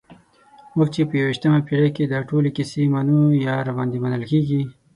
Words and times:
موږ 0.75 0.87
چې 0.95 1.01
په 1.09 1.13
یویشتمه 1.21 1.59
پېړۍ 1.67 1.89
کې 1.95 2.03
دا 2.11 2.19
ټولې 2.29 2.49
کیسې 2.57 2.81
منو 2.93 3.19
یا 3.45 3.55
راباندې 3.67 3.97
منل 4.03 4.23
کېږي. 4.31 4.61